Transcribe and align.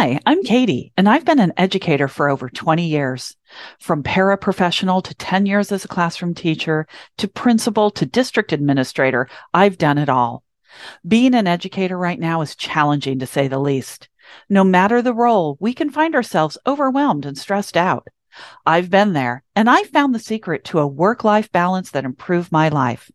Hi, 0.00 0.18
I'm 0.24 0.42
Katie, 0.42 0.94
and 0.96 1.06
I've 1.06 1.26
been 1.26 1.40
an 1.40 1.52
educator 1.58 2.08
for 2.08 2.30
over 2.30 2.48
20 2.48 2.86
years. 2.86 3.36
From 3.80 4.02
paraprofessional 4.02 5.04
to 5.04 5.14
10 5.14 5.44
years 5.44 5.70
as 5.72 5.84
a 5.84 5.88
classroom 5.88 6.32
teacher 6.32 6.86
to 7.18 7.28
principal 7.28 7.90
to 7.90 8.06
district 8.06 8.54
administrator, 8.54 9.28
I've 9.52 9.76
done 9.76 9.98
it 9.98 10.08
all. 10.08 10.42
Being 11.06 11.34
an 11.34 11.46
educator 11.46 11.98
right 11.98 12.18
now 12.18 12.40
is 12.40 12.56
challenging 12.56 13.18
to 13.18 13.26
say 13.26 13.46
the 13.46 13.58
least. 13.58 14.08
No 14.48 14.64
matter 14.64 15.02
the 15.02 15.12
role, 15.12 15.58
we 15.60 15.74
can 15.74 15.90
find 15.90 16.14
ourselves 16.14 16.56
overwhelmed 16.66 17.26
and 17.26 17.36
stressed 17.36 17.76
out. 17.76 18.08
I've 18.64 18.88
been 18.88 19.12
there, 19.12 19.42
and 19.54 19.68
I 19.68 19.82
found 19.82 20.14
the 20.14 20.18
secret 20.18 20.64
to 20.64 20.78
a 20.78 20.86
work 20.86 21.24
life 21.24 21.52
balance 21.52 21.90
that 21.90 22.06
improved 22.06 22.50
my 22.50 22.70
life. 22.70 23.10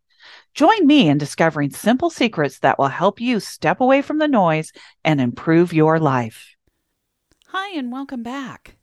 Join 0.54 0.86
me 0.86 1.08
in 1.08 1.18
discovering 1.18 1.70
simple 1.70 2.10
secrets 2.10 2.60
that 2.60 2.78
will 2.78 2.86
help 2.86 3.20
you 3.20 3.40
step 3.40 3.80
away 3.80 4.02
from 4.02 4.18
the 4.18 4.28
noise 4.28 4.70
and 5.02 5.20
improve 5.20 5.72
your 5.72 5.98
life. 5.98 6.55
Hi, 7.58 7.70
and 7.70 7.90
welcome 7.90 8.22
back. 8.22 8.76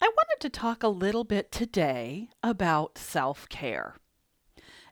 I 0.00 0.04
wanted 0.06 0.38
to 0.38 0.48
talk 0.48 0.84
a 0.84 0.88
little 0.88 1.24
bit 1.24 1.50
today 1.50 2.28
about 2.40 2.96
self 2.96 3.48
care. 3.48 3.96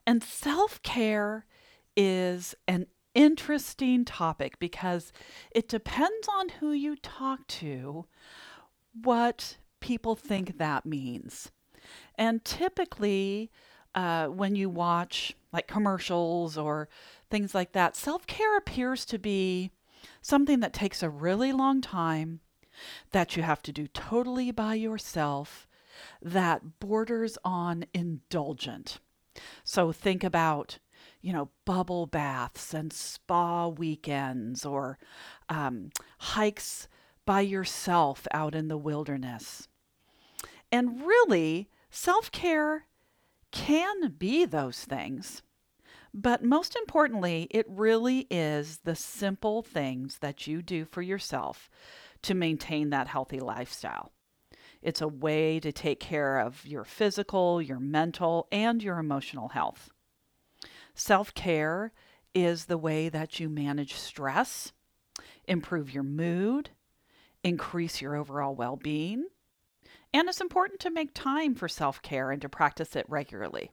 And 0.05 0.21
self 0.21 0.83
care 0.83 1.45
is 1.95 2.53
an 2.67 2.87
interesting 3.15 4.03
topic 4.03 4.59
because 4.59 5.13
it 5.51 5.69
depends 5.69 6.27
on 6.27 6.49
who 6.59 6.73
you 6.73 6.97
talk 6.97 7.47
to, 7.63 8.07
what 9.01 9.55
people 9.79 10.17
think 10.17 10.57
that 10.57 10.85
means. 10.85 11.49
And 12.15 12.43
typically, 12.43 13.51
uh, 13.95 14.27
when 14.27 14.53
you 14.55 14.69
watch 14.69 15.33
like 15.53 15.65
commercials 15.65 16.57
or 16.57 16.89
things 17.29 17.55
like 17.55 17.71
that, 17.71 17.95
self 17.95 18.27
care 18.27 18.57
appears 18.57 19.05
to 19.05 19.17
be 19.17 19.71
something 20.21 20.59
that 20.59 20.73
takes 20.73 21.01
a 21.01 21.09
really 21.09 21.53
long 21.53 21.79
time, 21.79 22.41
that 23.11 23.35
you 23.35 23.43
have 23.43 23.61
to 23.63 23.71
do 23.71 23.87
totally 23.87 24.51
by 24.51 24.75
yourself, 24.75 25.67
that 26.21 26.79
borders 26.79 27.37
on 27.43 27.85
indulgent. 27.93 28.99
So 29.63 29.91
think 29.91 30.23
about, 30.23 30.79
you 31.21 31.33
know, 31.33 31.49
bubble 31.65 32.05
baths 32.05 32.73
and 32.73 32.91
spa 32.91 33.67
weekends 33.67 34.65
or 34.65 34.97
um, 35.49 35.89
hikes 36.19 36.87
by 37.25 37.41
yourself 37.41 38.27
out 38.31 38.55
in 38.55 38.67
the 38.67 38.77
wilderness. 38.77 39.67
And 40.71 41.05
really, 41.05 41.69
self 41.89 42.31
care 42.31 42.85
can 43.51 44.11
be 44.17 44.45
those 44.45 44.85
things. 44.85 45.41
But 46.13 46.43
most 46.43 46.75
importantly, 46.75 47.47
it 47.51 47.65
really 47.69 48.27
is 48.29 48.79
the 48.83 48.95
simple 48.95 49.61
things 49.61 50.17
that 50.19 50.45
you 50.45 50.61
do 50.61 50.85
for 50.85 51.01
yourself 51.01 51.69
to 52.23 52.33
maintain 52.33 52.89
that 52.89 53.07
healthy 53.07 53.39
lifestyle. 53.39 54.11
It's 54.81 55.01
a 55.01 55.07
way 55.07 55.59
to 55.59 55.71
take 55.71 55.99
care 55.99 56.39
of 56.39 56.65
your 56.65 56.83
physical, 56.83 57.61
your 57.61 57.79
mental, 57.79 58.47
and 58.51 58.81
your 58.81 58.97
emotional 58.97 59.49
health. 59.49 59.89
Self 60.95 61.33
care 61.33 61.91
is 62.33 62.65
the 62.65 62.77
way 62.77 63.09
that 63.09 63.39
you 63.39 63.49
manage 63.49 63.93
stress, 63.93 64.73
improve 65.47 65.93
your 65.93 66.03
mood, 66.03 66.71
increase 67.43 68.01
your 68.01 68.15
overall 68.15 68.55
well 68.55 68.75
being, 68.75 69.25
and 70.13 70.27
it's 70.27 70.41
important 70.41 70.79
to 70.81 70.89
make 70.89 71.13
time 71.13 71.55
for 71.55 71.67
self 71.67 72.01
care 72.01 72.31
and 72.31 72.41
to 72.41 72.49
practice 72.49 72.95
it 72.95 73.05
regularly. 73.07 73.71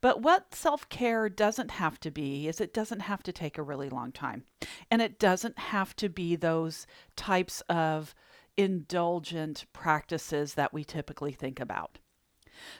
But 0.00 0.22
what 0.22 0.54
self 0.54 0.88
care 0.88 1.28
doesn't 1.28 1.72
have 1.72 1.98
to 2.00 2.10
be 2.10 2.48
is 2.48 2.60
it 2.60 2.74
doesn't 2.74 3.00
have 3.00 3.22
to 3.24 3.32
take 3.32 3.58
a 3.58 3.62
really 3.62 3.88
long 3.88 4.12
time. 4.12 4.44
And 4.90 5.02
it 5.02 5.18
doesn't 5.18 5.58
have 5.58 5.96
to 5.96 6.08
be 6.08 6.36
those 6.36 6.86
types 7.16 7.60
of 7.62 8.14
indulgent 8.56 9.66
practices 9.72 10.54
that 10.54 10.72
we 10.72 10.84
typically 10.84 11.32
think 11.32 11.60
about. 11.60 11.98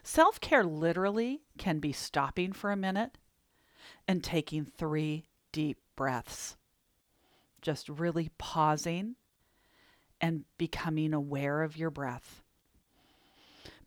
Self 0.02 0.40
care 0.40 0.64
literally 0.64 1.42
can 1.58 1.80
be 1.80 1.92
stopping 1.92 2.52
for 2.52 2.70
a 2.70 2.76
minute 2.76 3.18
and 4.06 4.22
taking 4.22 4.64
three 4.64 5.26
deep 5.52 5.78
breaths. 5.96 6.56
Just 7.60 7.88
really 7.88 8.30
pausing 8.38 9.16
and 10.20 10.44
becoming 10.58 11.12
aware 11.12 11.62
of 11.62 11.76
your 11.76 11.90
breath 11.90 12.43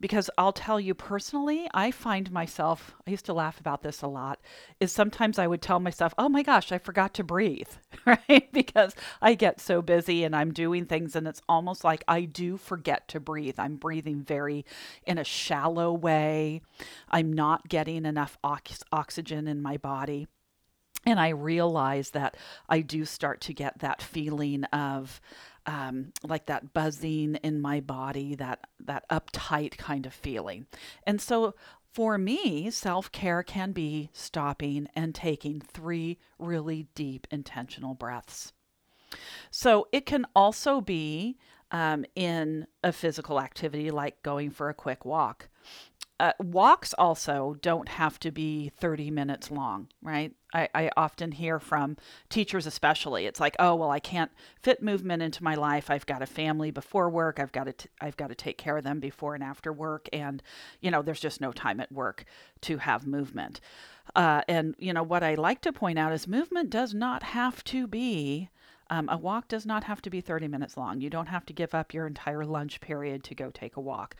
because 0.00 0.30
I'll 0.38 0.52
tell 0.52 0.78
you 0.78 0.94
personally, 0.94 1.68
I 1.74 1.90
find 1.90 2.30
myself, 2.30 2.94
I 3.06 3.10
used 3.10 3.26
to 3.26 3.32
laugh 3.32 3.58
about 3.58 3.82
this 3.82 4.02
a 4.02 4.06
lot, 4.06 4.40
is 4.80 4.92
sometimes 4.92 5.38
I 5.38 5.46
would 5.46 5.62
tell 5.62 5.80
myself, 5.80 6.14
oh 6.18 6.28
my 6.28 6.42
gosh, 6.42 6.70
I 6.70 6.78
forgot 6.78 7.14
to 7.14 7.24
breathe, 7.24 7.68
right? 8.06 8.50
because 8.52 8.94
I 9.20 9.34
get 9.34 9.60
so 9.60 9.82
busy 9.82 10.24
and 10.24 10.34
I'm 10.34 10.52
doing 10.52 10.86
things 10.86 11.16
and 11.16 11.26
it's 11.26 11.42
almost 11.48 11.84
like 11.84 12.04
I 12.06 12.22
do 12.22 12.56
forget 12.56 13.08
to 13.08 13.20
breathe. 13.20 13.56
I'm 13.58 13.76
breathing 13.76 14.22
very 14.22 14.64
in 15.06 15.18
a 15.18 15.24
shallow 15.24 15.92
way. 15.92 16.62
I'm 17.10 17.32
not 17.32 17.68
getting 17.68 18.04
enough 18.04 18.38
ox- 18.44 18.84
oxygen 18.92 19.48
in 19.48 19.62
my 19.62 19.76
body. 19.76 20.28
And 21.06 21.20
I 21.20 21.28
realize 21.28 22.10
that 22.10 22.36
I 22.68 22.80
do 22.80 23.04
start 23.04 23.40
to 23.42 23.54
get 23.54 23.78
that 23.78 24.02
feeling 24.02 24.64
of, 24.64 25.20
um, 25.68 26.14
like 26.26 26.46
that 26.46 26.72
buzzing 26.72 27.34
in 27.36 27.60
my 27.60 27.80
body, 27.80 28.34
that 28.36 28.66
that 28.80 29.08
uptight 29.10 29.76
kind 29.76 30.06
of 30.06 30.14
feeling. 30.14 30.66
And 31.06 31.20
so 31.20 31.54
for 31.92 32.16
me, 32.16 32.70
self 32.70 33.12
care 33.12 33.42
can 33.42 33.72
be 33.72 34.08
stopping 34.14 34.88
and 34.96 35.14
taking 35.14 35.60
three 35.60 36.18
really 36.38 36.88
deep 36.94 37.26
intentional 37.30 37.94
breaths. 37.94 38.54
So 39.50 39.88
it 39.92 40.06
can 40.06 40.26
also 40.34 40.80
be 40.80 41.36
um, 41.70 42.06
in 42.14 42.66
a 42.82 42.92
physical 42.92 43.38
activity 43.38 43.90
like 43.90 44.22
going 44.22 44.50
for 44.50 44.70
a 44.70 44.74
quick 44.74 45.04
walk 45.04 45.50
uh, 46.20 46.32
walks 46.40 46.92
also 46.94 47.56
don't 47.62 47.88
have 47.88 48.18
to 48.20 48.32
be 48.32 48.70
30 48.76 49.10
minutes 49.10 49.50
long, 49.50 49.88
right? 50.02 50.32
I, 50.52 50.68
I 50.74 50.90
often 50.96 51.32
hear 51.32 51.60
from 51.60 51.96
teachers, 52.28 52.66
especially, 52.66 53.26
it's 53.26 53.38
like, 53.38 53.54
oh, 53.58 53.76
well, 53.76 53.90
I 53.90 54.00
can't 54.00 54.30
fit 54.60 54.82
movement 54.82 55.22
into 55.22 55.44
my 55.44 55.54
life. 55.54 55.90
I've 55.90 56.06
got 56.06 56.22
a 56.22 56.26
family 56.26 56.70
before 56.70 57.08
work. 57.08 57.38
I've 57.38 57.52
got 57.52 57.64
to, 57.64 57.72
t- 57.72 57.88
I've 58.00 58.16
got 58.16 58.28
to 58.28 58.34
take 58.34 58.58
care 58.58 58.76
of 58.76 58.84
them 58.84 58.98
before 58.98 59.34
and 59.34 59.44
after 59.44 59.72
work. 59.72 60.08
And, 60.12 60.42
you 60.80 60.90
know, 60.90 61.02
there's 61.02 61.20
just 61.20 61.40
no 61.40 61.52
time 61.52 61.78
at 61.78 61.92
work 61.92 62.24
to 62.62 62.78
have 62.78 63.06
movement. 63.06 63.60
Uh, 64.16 64.42
and, 64.48 64.74
you 64.78 64.92
know, 64.92 65.02
what 65.02 65.22
I 65.22 65.34
like 65.34 65.60
to 65.62 65.72
point 65.72 65.98
out 65.98 66.12
is 66.12 66.26
movement 66.26 66.70
does 66.70 66.94
not 66.94 67.22
have 67.22 67.62
to 67.64 67.86
be 67.86 68.48
um, 68.90 69.08
a 69.10 69.18
walk 69.18 69.48
does 69.48 69.66
not 69.66 69.84
have 69.84 70.00
to 70.02 70.10
be 70.10 70.20
30 70.20 70.48
minutes 70.48 70.76
long. 70.76 71.00
You 71.00 71.10
don't 71.10 71.26
have 71.26 71.44
to 71.46 71.52
give 71.52 71.74
up 71.74 71.92
your 71.92 72.06
entire 72.06 72.44
lunch 72.44 72.80
period 72.80 73.22
to 73.24 73.34
go 73.34 73.50
take 73.50 73.76
a 73.76 73.80
walk. 73.80 74.14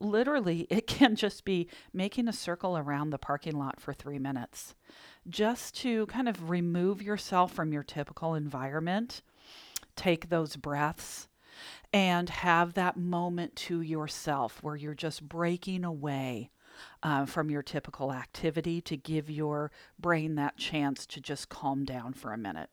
Literally, 0.00 0.60
it 0.70 0.86
can 0.86 1.16
just 1.16 1.44
be 1.44 1.68
making 1.92 2.28
a 2.28 2.32
circle 2.32 2.78
around 2.78 3.10
the 3.10 3.18
parking 3.18 3.58
lot 3.58 3.80
for 3.80 3.92
three 3.92 4.18
minutes 4.18 4.74
just 5.28 5.76
to 5.76 6.06
kind 6.06 6.28
of 6.28 6.50
remove 6.50 7.02
yourself 7.02 7.52
from 7.52 7.72
your 7.72 7.82
typical 7.82 8.34
environment, 8.34 9.22
take 9.96 10.28
those 10.28 10.56
breaths, 10.56 11.28
and 11.92 12.28
have 12.28 12.74
that 12.74 12.96
moment 12.96 13.54
to 13.54 13.80
yourself 13.80 14.62
where 14.62 14.76
you're 14.76 14.94
just 14.94 15.28
breaking 15.28 15.84
away. 15.84 16.50
Uh, 17.02 17.26
from 17.26 17.50
your 17.50 17.62
typical 17.62 18.12
activity 18.12 18.80
to 18.80 18.96
give 18.96 19.30
your 19.30 19.70
brain 20.00 20.36
that 20.36 20.56
chance 20.56 21.04
to 21.04 21.20
just 21.20 21.50
calm 21.50 21.84
down 21.84 22.14
for 22.14 22.32
a 22.32 22.38
minute. 22.38 22.70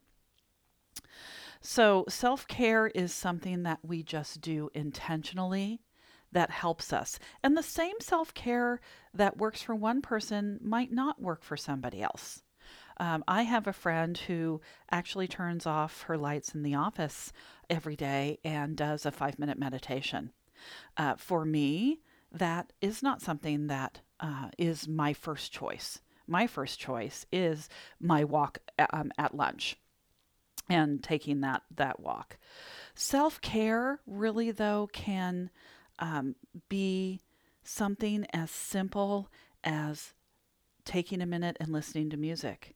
So, 1.61 2.05
self 2.07 2.47
care 2.47 2.87
is 2.87 3.13
something 3.13 3.63
that 3.63 3.79
we 3.83 4.01
just 4.01 4.39
do 4.39 4.69
intentionally 4.73 5.81
that 6.31 6.51
helps 6.51 6.93
us. 6.93 7.19
And 7.43 7.57
the 7.57 7.63
same 7.63 7.99
self 7.99 8.33
care 8.33 8.79
that 9.13 9.37
works 9.37 9.61
for 9.61 9.75
one 9.75 10.01
person 10.01 10.59
might 10.61 10.91
not 10.91 11.21
work 11.21 11.43
for 11.43 11.57
somebody 11.57 12.01
else. 12.01 12.43
Um, 12.97 13.23
I 13.27 13.43
have 13.43 13.67
a 13.67 13.73
friend 13.73 14.17
who 14.17 14.61
actually 14.91 15.27
turns 15.27 15.65
off 15.65 16.03
her 16.03 16.17
lights 16.17 16.53
in 16.53 16.63
the 16.63 16.75
office 16.75 17.31
every 17.69 17.95
day 17.95 18.39
and 18.43 18.75
does 18.75 19.05
a 19.05 19.11
five 19.11 19.39
minute 19.39 19.57
meditation. 19.57 20.31
Uh, 20.97 21.15
for 21.15 21.45
me, 21.45 21.99
that 22.31 22.71
is 22.81 23.01
not 23.01 23.21
something 23.21 23.67
that 23.67 24.01
uh, 24.19 24.49
is 24.57 24.87
my 24.87 25.13
first 25.13 25.51
choice. 25.51 25.99
My 26.27 26.45
first 26.45 26.79
choice 26.79 27.25
is 27.31 27.69
my 27.99 28.23
walk 28.23 28.59
um, 28.91 29.11
at 29.17 29.35
lunch 29.35 29.77
and 30.69 31.03
taking 31.03 31.41
that 31.41 31.63
that 31.75 31.99
walk. 31.99 32.37
Self 32.95 33.41
care 33.41 33.99
really 34.05 34.51
though 34.51 34.87
can 34.93 35.49
um, 35.99 36.35
be 36.69 37.21
something 37.63 38.25
as 38.31 38.51
simple 38.51 39.29
as 39.63 40.13
taking 40.85 41.21
a 41.21 41.25
minute 41.25 41.57
and 41.59 41.71
listening 41.71 42.09
to 42.09 42.17
music, 42.17 42.75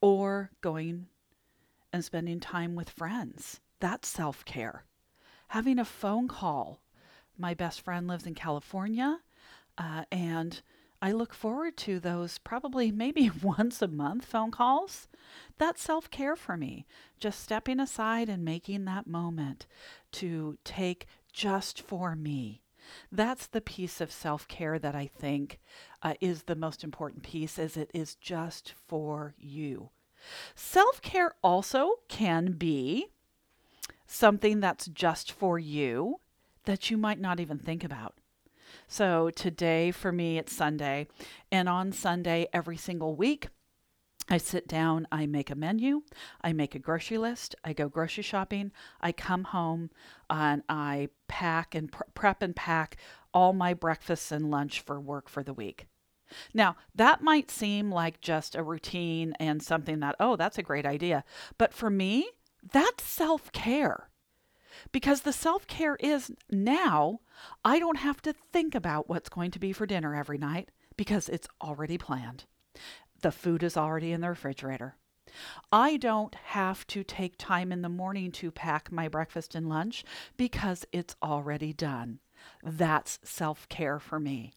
or 0.00 0.50
going 0.60 1.06
and 1.92 2.04
spending 2.04 2.40
time 2.40 2.74
with 2.74 2.90
friends. 2.90 3.60
That's 3.80 4.08
self 4.08 4.44
care. 4.44 4.84
Having 5.48 5.78
a 5.78 5.84
phone 5.84 6.28
call. 6.28 6.80
My 7.40 7.54
best 7.54 7.80
friend 7.82 8.08
lives 8.08 8.26
in 8.26 8.34
California, 8.34 9.20
uh, 9.78 10.04
and 10.10 10.60
I 11.00 11.12
look 11.12 11.32
forward 11.32 11.76
to 11.78 12.00
those 12.00 12.38
probably 12.38 12.90
maybe 12.92 13.30
once 13.42 13.80
a 13.82 13.88
month 13.88 14.24
phone 14.24 14.50
calls. 14.50 15.08
That's 15.58 15.82
self 15.82 16.10
care 16.10 16.36
for 16.36 16.56
me. 16.56 16.86
Just 17.18 17.40
stepping 17.40 17.80
aside 17.80 18.28
and 18.28 18.44
making 18.44 18.84
that 18.84 19.06
moment 19.06 19.66
to 20.12 20.58
take 20.64 21.06
just 21.32 21.80
for 21.80 22.16
me. 22.16 22.62
That's 23.12 23.46
the 23.46 23.60
piece 23.60 24.00
of 24.00 24.10
self 24.10 24.48
care 24.48 24.78
that 24.78 24.94
I 24.94 25.06
think 25.06 25.60
uh, 26.02 26.14
is 26.20 26.44
the 26.44 26.56
most 26.56 26.82
important 26.82 27.22
piece, 27.22 27.58
as 27.58 27.76
it 27.76 27.90
is 27.92 28.14
just 28.14 28.72
for 28.86 29.34
you. 29.38 29.90
Self 30.54 31.00
care 31.02 31.34
also 31.42 31.96
can 32.08 32.52
be 32.52 33.08
something 34.06 34.60
that's 34.60 34.86
just 34.86 35.30
for 35.30 35.58
you 35.58 36.20
that 36.64 36.90
you 36.90 36.96
might 36.96 37.20
not 37.20 37.40
even 37.40 37.58
think 37.58 37.84
about. 37.84 38.14
So 38.86 39.30
today 39.30 39.90
for 39.90 40.12
me, 40.12 40.38
it's 40.38 40.54
Sunday. 40.54 41.08
And 41.50 41.68
on 41.68 41.92
Sunday, 41.92 42.46
every 42.52 42.76
single 42.76 43.14
week, 43.14 43.48
I 44.30 44.36
sit 44.36 44.68
down, 44.68 45.08
I 45.10 45.26
make 45.26 45.50
a 45.50 45.54
menu, 45.54 46.02
I 46.42 46.52
make 46.52 46.74
a 46.74 46.78
grocery 46.78 47.16
list, 47.16 47.54
I 47.64 47.72
go 47.72 47.88
grocery 47.88 48.22
shopping, 48.22 48.72
I 49.00 49.10
come 49.10 49.44
home, 49.44 49.90
and 50.28 50.62
I 50.68 51.08
pack 51.28 51.74
and 51.74 51.90
prep 52.14 52.42
and 52.42 52.54
pack 52.54 52.98
all 53.32 53.54
my 53.54 53.72
breakfasts 53.72 54.30
and 54.30 54.50
lunch 54.50 54.80
for 54.80 55.00
work 55.00 55.30
for 55.30 55.42
the 55.42 55.54
week. 55.54 55.86
Now, 56.52 56.76
that 56.94 57.22
might 57.22 57.50
seem 57.50 57.90
like 57.90 58.20
just 58.20 58.54
a 58.54 58.62
routine 58.62 59.32
and 59.40 59.62
something 59.62 60.00
that, 60.00 60.16
oh, 60.20 60.36
that's 60.36 60.58
a 60.58 60.62
great 60.62 60.84
idea. 60.84 61.24
But 61.56 61.72
for 61.72 61.88
me, 61.88 62.28
that's 62.70 63.04
self 63.04 63.50
care. 63.52 64.07
Because 64.92 65.22
the 65.22 65.32
self 65.32 65.66
care 65.66 65.96
is 65.96 66.30
now, 66.50 67.20
I 67.64 67.78
don't 67.78 67.98
have 67.98 68.22
to 68.22 68.34
think 68.52 68.74
about 68.74 69.08
what's 69.08 69.28
going 69.28 69.50
to 69.52 69.58
be 69.58 69.72
for 69.72 69.86
dinner 69.86 70.14
every 70.14 70.38
night 70.38 70.70
because 70.96 71.28
it's 71.28 71.48
already 71.62 71.98
planned. 71.98 72.44
The 73.20 73.32
food 73.32 73.62
is 73.62 73.76
already 73.76 74.12
in 74.12 74.20
the 74.20 74.28
refrigerator. 74.28 74.96
I 75.70 75.96
don't 75.96 76.34
have 76.34 76.86
to 76.88 77.04
take 77.04 77.36
time 77.36 77.72
in 77.72 77.82
the 77.82 77.88
morning 77.88 78.32
to 78.32 78.50
pack 78.50 78.90
my 78.90 79.08
breakfast 79.08 79.54
and 79.54 79.68
lunch 79.68 80.04
because 80.36 80.84
it's 80.92 81.16
already 81.22 81.72
done. 81.72 82.20
That's 82.62 83.18
self 83.22 83.68
care 83.68 83.98
for 83.98 84.18
me. 84.18 84.52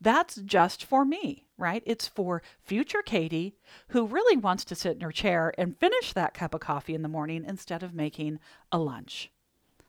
That's 0.00 0.36
just 0.36 0.84
for 0.84 1.04
me, 1.04 1.44
right? 1.58 1.82
It's 1.86 2.08
for 2.08 2.42
future 2.62 3.02
Katie 3.02 3.56
who 3.88 4.06
really 4.06 4.36
wants 4.36 4.64
to 4.66 4.74
sit 4.74 4.96
in 4.96 5.02
her 5.02 5.12
chair 5.12 5.52
and 5.58 5.78
finish 5.78 6.12
that 6.12 6.34
cup 6.34 6.54
of 6.54 6.60
coffee 6.60 6.94
in 6.94 7.02
the 7.02 7.08
morning 7.08 7.44
instead 7.46 7.82
of 7.82 7.94
making 7.94 8.38
a 8.72 8.78
lunch. 8.78 9.30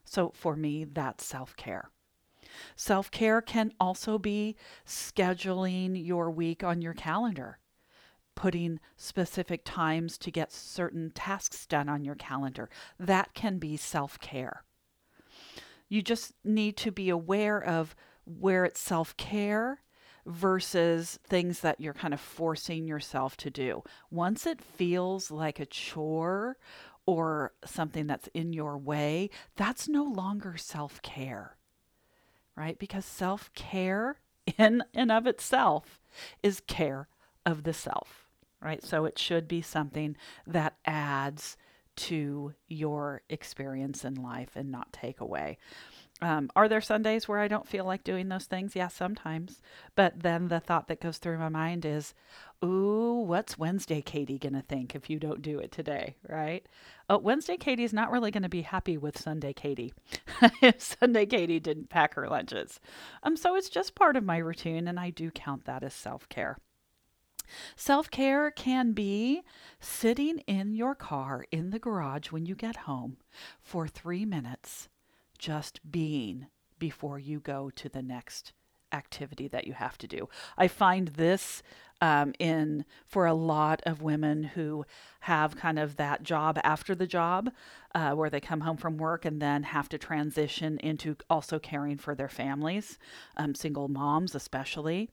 So 0.08 0.32
for 0.34 0.56
me, 0.56 0.84
that's 0.84 1.24
self 1.24 1.54
care. 1.56 1.90
Self 2.76 3.10
care 3.10 3.40
can 3.40 3.72
also 3.78 4.18
be 4.18 4.56
scheduling 4.86 6.04
your 6.04 6.30
week 6.30 6.64
on 6.64 6.80
your 6.80 6.94
calendar, 6.94 7.58
putting 8.34 8.80
specific 8.96 9.62
times 9.64 10.16
to 10.18 10.30
get 10.30 10.52
certain 10.52 11.10
tasks 11.14 11.66
done 11.66 11.88
on 11.88 12.04
your 12.04 12.14
calendar. 12.14 12.70
That 12.98 13.34
can 13.34 13.58
be 13.58 13.76
self 13.76 14.18
care. 14.18 14.64
You 15.88 16.02
just 16.02 16.32
need 16.44 16.76
to 16.78 16.90
be 16.90 17.10
aware 17.10 17.62
of 17.62 17.94
where 18.24 18.64
it's 18.64 18.80
self 18.80 19.16
care 19.16 19.82
versus 20.24 21.18
things 21.24 21.60
that 21.60 21.80
you're 21.80 21.94
kind 21.94 22.12
of 22.12 22.20
forcing 22.20 22.86
yourself 22.86 23.36
to 23.38 23.50
do. 23.50 23.82
Once 24.10 24.46
it 24.46 24.60
feels 24.60 25.30
like 25.30 25.58
a 25.58 25.66
chore 25.66 26.56
or 27.08 27.54
something 27.64 28.06
that's 28.06 28.28
in 28.34 28.52
your 28.52 28.76
way, 28.76 29.30
that's 29.56 29.88
no 29.88 30.04
longer 30.04 30.58
self 30.58 31.00
care, 31.00 31.56
right? 32.54 32.78
Because 32.78 33.06
self 33.06 33.50
care 33.54 34.20
in 34.58 34.84
and 34.92 35.10
of 35.10 35.26
itself 35.26 36.02
is 36.42 36.60
care 36.60 37.08
of 37.46 37.62
the 37.62 37.72
self, 37.72 38.28
right? 38.60 38.84
So 38.84 39.06
it 39.06 39.18
should 39.18 39.48
be 39.48 39.62
something 39.62 40.18
that 40.46 40.74
adds 40.84 41.56
to 41.96 42.52
your 42.68 43.22
experience 43.30 44.04
in 44.04 44.14
life 44.14 44.50
and 44.54 44.70
not 44.70 44.92
take 44.92 45.18
away. 45.18 45.56
Um, 46.20 46.50
are 46.54 46.68
there 46.68 46.82
Sundays 46.82 47.26
where 47.26 47.38
I 47.38 47.48
don't 47.48 47.66
feel 47.66 47.86
like 47.86 48.04
doing 48.04 48.28
those 48.28 48.44
things? 48.44 48.76
Yeah, 48.76 48.88
sometimes. 48.88 49.62
But 49.94 50.20
then 50.20 50.48
the 50.48 50.60
thought 50.60 50.88
that 50.88 51.00
goes 51.00 51.16
through 51.16 51.38
my 51.38 51.48
mind 51.48 51.86
is, 51.86 52.12
ooh, 52.64 53.24
what's 53.26 53.58
Wednesday 53.58 54.02
Katie 54.02 54.38
going 54.38 54.54
to 54.54 54.62
think 54.62 54.94
if 54.94 55.08
you 55.08 55.18
don't 55.18 55.42
do 55.42 55.58
it 55.58 55.70
today, 55.70 56.16
right? 56.28 56.66
Oh, 57.08 57.18
Wednesday 57.18 57.56
Katie 57.56 57.84
is 57.84 57.92
not 57.92 58.10
really 58.10 58.30
going 58.30 58.42
to 58.42 58.48
be 58.48 58.62
happy 58.62 58.96
with 58.96 59.18
Sunday 59.18 59.52
Katie 59.52 59.94
if 60.62 60.80
Sunday 60.80 61.26
Katie 61.26 61.60
didn't 61.60 61.90
pack 61.90 62.14
her 62.14 62.28
lunches. 62.28 62.80
Um, 63.22 63.36
so 63.36 63.54
it's 63.54 63.68
just 63.68 63.94
part 63.94 64.16
of 64.16 64.24
my 64.24 64.38
routine, 64.38 64.88
and 64.88 64.98
I 64.98 65.10
do 65.10 65.30
count 65.30 65.64
that 65.64 65.82
as 65.82 65.94
self 65.94 66.28
care. 66.28 66.58
Self 67.76 68.10
care 68.10 68.50
can 68.50 68.92
be 68.92 69.42
sitting 69.80 70.38
in 70.40 70.74
your 70.74 70.94
car 70.94 71.46
in 71.50 71.70
the 71.70 71.78
garage 71.78 72.30
when 72.30 72.44
you 72.44 72.54
get 72.54 72.76
home 72.76 73.16
for 73.62 73.88
three 73.88 74.26
minutes 74.26 74.88
just 75.38 75.80
being 75.90 76.48
before 76.78 77.18
you 77.18 77.40
go 77.40 77.70
to 77.70 77.88
the 77.88 78.02
next 78.02 78.52
activity 78.92 79.48
that 79.48 79.66
you 79.66 79.72
have 79.74 79.98
to 79.98 80.06
do. 80.06 80.28
I 80.56 80.68
find 80.68 81.08
this 81.08 81.62
um, 82.00 82.32
in 82.38 82.84
for 83.06 83.26
a 83.26 83.34
lot 83.34 83.82
of 83.84 84.02
women 84.02 84.44
who 84.44 84.84
have 85.20 85.56
kind 85.56 85.78
of 85.78 85.96
that 85.96 86.22
job 86.22 86.58
after 86.62 86.94
the 86.94 87.06
job, 87.06 87.50
uh, 87.94 88.12
where 88.12 88.30
they 88.30 88.40
come 88.40 88.60
home 88.60 88.76
from 88.76 88.98
work 88.98 89.24
and 89.24 89.42
then 89.42 89.64
have 89.64 89.88
to 89.88 89.98
transition 89.98 90.78
into 90.78 91.16
also 91.28 91.58
caring 91.58 91.98
for 91.98 92.14
their 92.14 92.28
families, 92.28 92.98
um, 93.36 93.54
single 93.54 93.88
moms 93.88 94.34
especially. 94.34 95.10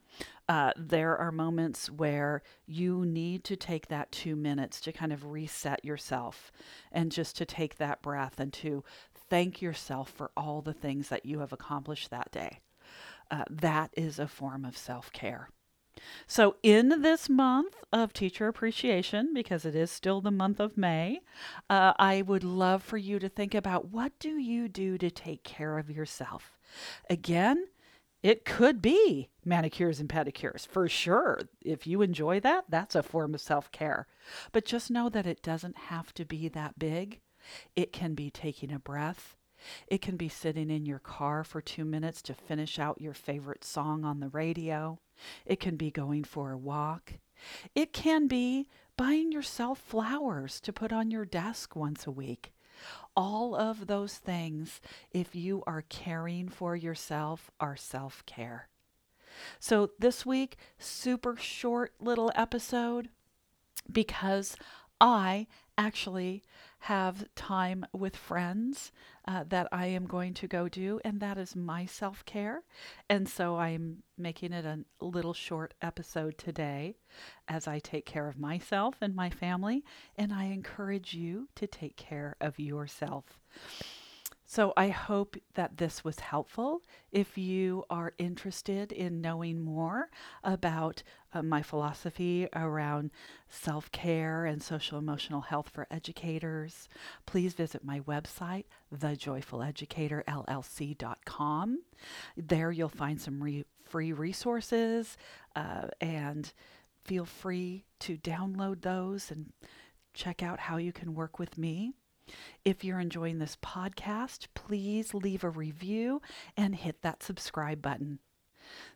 Uh, 0.47 0.71
there 0.77 1.17
are 1.17 1.31
moments 1.31 1.89
where 1.89 2.43
you 2.67 3.03
need 3.03 3.43
to 3.43 3.55
take 3.55 3.87
that 3.87 4.11
two 4.11 4.35
minutes 4.35 4.79
to 4.79 4.91
kind 4.91 5.11
of 5.11 5.25
reset 5.25 5.83
yourself 5.83 6.51
and 6.91 7.11
just 7.11 7.35
to 7.35 7.45
take 7.45 7.77
that 7.77 8.01
breath 8.03 8.39
and 8.39 8.53
to 8.53 8.83
thank 9.27 9.59
yourself 9.59 10.11
for 10.11 10.29
all 10.37 10.61
the 10.61 10.73
things 10.73 11.09
that 11.09 11.25
you 11.25 11.39
have 11.39 11.51
accomplished 11.51 12.11
that 12.11 12.31
day. 12.31 12.59
Uh, 13.31 13.43
that 13.49 13.91
is 13.97 14.19
a 14.19 14.27
form 14.27 14.65
of 14.65 14.77
self 14.77 15.11
care. 15.11 15.49
So, 16.27 16.57
in 16.61 17.01
this 17.01 17.29
month 17.29 17.75
of 17.91 18.13
teacher 18.13 18.47
appreciation, 18.47 19.33
because 19.33 19.65
it 19.65 19.75
is 19.75 19.89
still 19.89 20.21
the 20.21 20.31
month 20.31 20.59
of 20.59 20.77
May, 20.77 21.21
uh, 21.69 21.93
I 21.97 22.21
would 22.21 22.43
love 22.43 22.83
for 22.83 22.97
you 22.97 23.17
to 23.19 23.29
think 23.29 23.55
about 23.55 23.89
what 23.89 24.11
do 24.19 24.37
you 24.37 24.67
do 24.67 24.97
to 24.97 25.09
take 25.09 25.43
care 25.43 25.77
of 25.77 25.89
yourself? 25.89 26.57
Again, 27.09 27.67
it 28.21 28.43
could 28.43 28.81
be 28.81 29.29
manicures 29.45 29.99
and 29.99 30.09
pedicures 30.09 30.67
for 30.67 30.89
sure. 30.89 31.41
If 31.61 31.85
you 31.85 32.01
enjoy 32.01 32.39
that, 32.39 32.65
that's 32.69 32.95
a 32.95 33.03
form 33.03 33.33
of 33.35 33.41
self 33.41 33.71
care. 33.71 34.07
But 34.51 34.65
just 34.65 34.91
know 34.91 35.09
that 35.09 35.27
it 35.27 35.43
doesn't 35.43 35.77
have 35.77 36.13
to 36.15 36.25
be 36.25 36.47
that 36.49 36.79
big. 36.79 37.21
It 37.75 37.93
can 37.93 38.15
be 38.15 38.31
taking 38.31 38.71
a 38.71 38.79
breath. 38.79 39.35
It 39.87 40.01
can 40.01 40.17
be 40.17 40.29
sitting 40.29 40.69
in 40.69 40.85
your 40.85 40.99
car 40.99 41.43
for 41.43 41.61
two 41.61 41.85
minutes 41.85 42.21
to 42.23 42.33
finish 42.33 42.79
out 42.79 43.01
your 43.01 43.13
favorite 43.13 43.63
song 43.63 44.03
on 44.03 44.19
the 44.19 44.29
radio. 44.29 44.99
It 45.45 45.59
can 45.59 45.75
be 45.75 45.91
going 45.91 46.23
for 46.23 46.51
a 46.51 46.57
walk. 46.57 47.13
It 47.73 47.93
can 47.93 48.27
be 48.27 48.67
buying 48.97 49.31
yourself 49.31 49.79
flowers 49.79 50.59
to 50.61 50.73
put 50.73 50.93
on 50.93 51.11
your 51.11 51.25
desk 51.25 51.75
once 51.75 52.07
a 52.07 52.11
week. 52.11 52.53
All 53.15 53.55
of 53.55 53.87
those 53.87 54.15
things, 54.15 54.81
if 55.11 55.35
you 55.35 55.63
are 55.65 55.83
caring 55.87 56.49
for 56.49 56.75
yourself, 56.75 57.49
are 57.59 57.77
self 57.77 58.25
care. 58.25 58.67
So, 59.59 59.91
this 59.99 60.25
week, 60.25 60.57
super 60.77 61.35
short 61.37 61.93
little 61.99 62.31
episode 62.35 63.09
because 63.91 64.55
I 64.99 65.47
actually 65.77 66.43
have 66.85 67.25
time 67.33 67.83
with 67.93 68.15
friends 68.15 68.91
uh, 69.27 69.43
that 69.49 69.67
I 69.71 69.87
am 69.87 70.05
going 70.05 70.35
to 70.35 70.47
go 70.47 70.69
do, 70.69 70.99
and 71.03 71.19
that 71.19 71.35
is 71.35 71.55
my 71.55 71.87
self 71.87 72.23
care. 72.25 72.61
And 73.09 73.27
so 73.27 73.57
I'm 73.57 74.03
making 74.19 74.53
it 74.53 74.65
a 74.65 74.85
little 75.03 75.33
short 75.33 75.73
episode 75.81 76.37
today 76.37 76.97
as 77.47 77.67
I 77.67 77.79
take 77.79 78.05
care 78.05 78.27
of 78.27 78.37
myself 78.37 78.97
and 79.01 79.15
my 79.15 79.31
family, 79.31 79.83
and 80.15 80.31
I 80.31 80.45
encourage 80.45 81.15
you 81.15 81.49
to 81.55 81.65
take 81.65 81.97
care 81.97 82.35
of 82.39 82.59
yourself. 82.59 83.39
So 84.47 84.73
I 84.77 84.89
hope 84.89 85.37
that 85.55 85.77
this 85.77 86.03
was 86.03 86.19
helpful. 86.19 86.83
If 87.11 87.35
you 87.35 87.83
are 87.89 88.13
interested 88.19 88.91
in 88.91 89.19
knowing 89.19 89.59
more 89.59 90.11
about 90.43 91.01
uh, 91.33 91.41
my 91.41 91.63
philosophy 91.63 92.47
around 92.53 93.09
self 93.49 93.91
care 93.91 94.45
and 94.45 94.61
social 94.61 94.99
emotional 94.99 95.41
health 95.41 95.69
for 95.69 95.87
educators, 95.89 96.87
please 97.25 97.53
visit 97.53 97.83
my 97.83 98.01
website, 98.01 98.65
thejoyfuleducatorllc.com. 98.95 101.79
There 102.37 102.71
you'll 102.71 102.89
find 102.89 103.19
some 103.19 103.41
re- 103.41 103.65
free 103.83 104.13
resources 104.13 105.17
uh, 105.55 105.87
and 105.99 106.53
feel 107.03 107.25
free 107.25 107.85
to 107.99 108.15
download 108.17 108.81
those 108.81 109.31
and 109.31 109.51
check 110.13 110.43
out 110.43 110.59
how 110.59 110.77
you 110.77 110.93
can 110.93 111.15
work 111.15 111.39
with 111.39 111.57
me. 111.57 111.93
If 112.63 112.83
you're 112.83 112.99
enjoying 112.99 113.39
this 113.39 113.57
podcast, 113.63 114.47
please 114.53 115.13
leave 115.13 115.43
a 115.43 115.49
review 115.49 116.21
and 116.57 116.75
hit 116.75 117.01
that 117.01 117.23
subscribe 117.23 117.81
button. 117.81 118.19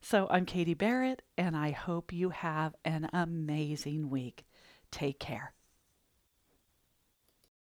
So 0.01 0.27
I'm 0.29 0.45
Katie 0.45 0.74
Barrett, 0.74 1.21
and 1.38 1.55
I 1.55 1.71
hope 1.71 2.12
you 2.12 2.29
have 2.29 2.75
an 2.83 3.09
amazing 3.13 4.09
week. 4.09 4.45
Take 4.91 5.19
care. 5.19 5.53